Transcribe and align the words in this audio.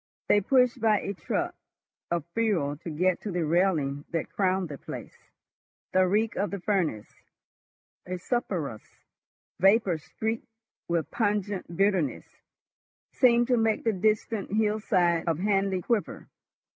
They 0.27 0.41
pushed 0.41 0.81
by 0.81 0.99
a 1.01 1.13
truck 1.13 1.53
of 2.09 2.25
fuel 2.33 2.75
to 2.77 2.89
get 2.89 3.21
to 3.21 3.29
the 3.31 3.45
railing 3.45 4.05
that 4.09 4.31
crowned 4.31 4.67
the 4.69 4.79
place. 4.79 5.29
The 5.93 6.07
reek 6.07 6.35
of 6.35 6.49
the 6.49 6.59
furnace, 6.59 7.05
a 8.07 8.17
sulphurous 8.17 8.81
vapor 9.59 9.99
streaked 9.99 10.47
with 10.87 11.11
pungent 11.11 11.77
bitterness, 11.77 12.25
seemed 13.11 13.45
to 13.49 13.57
make 13.57 13.83
the 13.83 13.93
distant 13.93 14.51
hillside 14.51 15.27
of 15.27 15.37
Hanley 15.37 15.83
quiver. 15.83 16.27